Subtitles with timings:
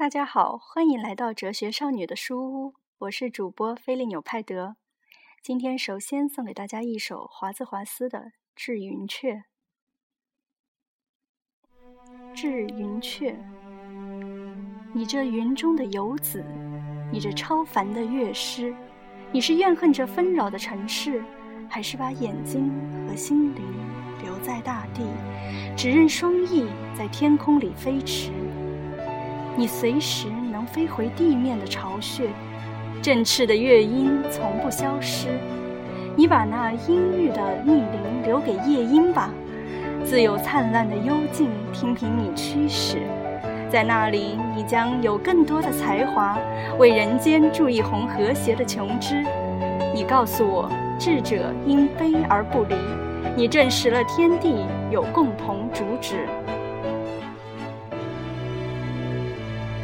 [0.00, 4.76] 大家好，欢迎来到哲学少女的书屋，我是主播菲利纽派德。
[5.42, 8.18] 今天首先送给大家一首华兹华斯的
[8.56, 9.42] 《致云雀》。
[12.34, 13.38] 致云雀，
[14.94, 16.42] 你这云中的游子，
[17.12, 18.74] 你这超凡的乐师，
[19.30, 21.22] 你是怨恨这纷扰的城市，
[21.68, 22.72] 还是把眼睛
[23.06, 23.62] 和心灵
[24.22, 25.02] 留在大地，
[25.76, 28.32] 只任双翼在天空里飞驰？
[29.56, 32.28] 你随时能飞回地面的巢穴，
[33.02, 35.28] 振翅的乐音从不消失。
[36.16, 39.30] 你把那阴郁的密林留给夜莺吧，
[40.04, 42.98] 自有灿烂的幽静听凭你驱使。
[43.70, 46.36] 在那里，你将有更多的才华，
[46.78, 49.24] 为人间筑一泓和谐的琼枝。
[49.94, 52.74] 你告诉我，智者因悲而不离。
[53.36, 56.26] 你证实了天地有共同主旨。